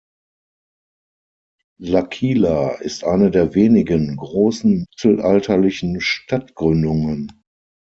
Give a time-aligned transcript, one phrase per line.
[1.79, 7.43] L’Aquila ist eine der wenigen großen mittelalterlichen Stadtgründungen.